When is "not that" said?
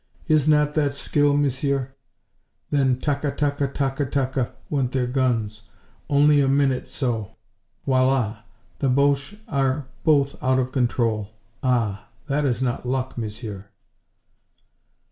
0.49-0.95